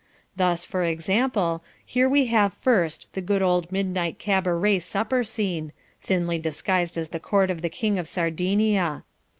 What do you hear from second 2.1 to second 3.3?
have first the